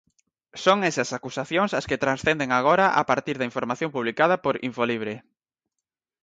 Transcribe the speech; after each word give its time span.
Son 0.63 0.77
esas 0.89 1.09
acusacións 1.17 1.71
as 1.79 1.87
que 1.89 2.01
transcenden 2.03 2.49
agora 2.59 2.85
a 3.01 3.03
partir 3.09 3.35
da 3.37 3.47
información 3.51 3.89
publicada 3.95 4.35
por 4.43 4.55
InfoLibre. 4.67 5.15